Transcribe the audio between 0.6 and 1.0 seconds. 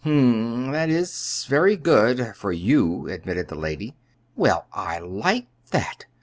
m; that